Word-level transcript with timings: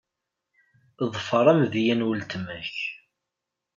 Ḍfeṛ 1.13 1.45
amedya 1.51 1.93
n 1.95 2.05
weltma-k. 2.07 2.73